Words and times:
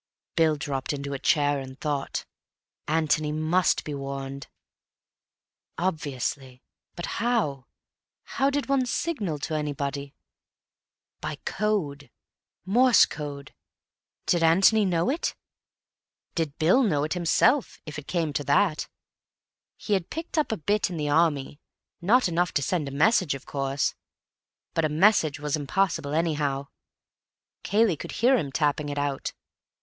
Bill 0.35 0.55
dropped 0.55 0.93
into 0.93 1.13
a 1.13 1.19
chair 1.19 1.59
and 1.59 1.79
thought. 1.79 2.25
Antony 2.87 3.31
must 3.31 3.83
be 3.83 3.93
warned. 3.93 4.47
Obviously. 5.77 6.63
But 6.95 7.05
how? 7.21 7.67
How 8.23 8.49
did 8.49 8.67
one 8.67 8.87
signal 8.87 9.37
to 9.37 9.53
anybody? 9.53 10.15
By 11.19 11.35
code. 11.45 12.09
Morse 12.65 13.05
code. 13.05 13.53
Did 14.25 14.41
Antony 14.41 14.85
know 14.85 15.11
it? 15.11 15.35
Did 16.33 16.57
Bill 16.57 16.81
know 16.81 17.03
it 17.03 17.13
himself, 17.13 17.79
if 17.85 17.99
it 17.99 18.07
came 18.07 18.33
to 18.33 18.43
that? 18.45 18.87
He 19.77 19.93
had 19.93 20.09
picked 20.09 20.35
up 20.35 20.51
a 20.51 20.57
bit 20.57 20.89
in 20.89 20.97
the 20.97 21.09
Army—not 21.09 22.27
enough 22.27 22.51
to 22.55 22.63
send 22.63 22.87
a 22.87 22.91
message, 22.91 23.35
of 23.35 23.45
course. 23.45 23.93
But 24.73 24.83
a 24.83 24.89
message 24.89 25.39
was 25.39 25.55
impossible, 25.55 26.15
anyhow; 26.15 26.69
Cayley 27.61 27.99
would 28.01 28.13
hear 28.13 28.35
him 28.35 28.51
tapping 28.51 28.89
it 28.89 28.97
out. 28.97 29.33